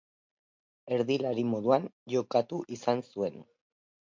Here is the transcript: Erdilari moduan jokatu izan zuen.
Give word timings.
Erdilari 0.95 1.43
moduan 1.49 1.85
jokatu 2.15 2.63
izan 2.79 3.05
zuen. 3.13 3.39